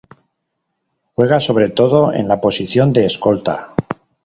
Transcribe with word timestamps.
Juega 1.13 1.39
sobre 1.39 1.69
todo 1.69 2.11
en 2.11 2.27
la 2.27 2.41
posición 2.41 2.91
de 2.91 3.05
escolta. 3.05 3.75